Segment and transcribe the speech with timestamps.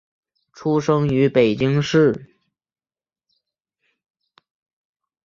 [0.51, 2.27] 出生于北京市。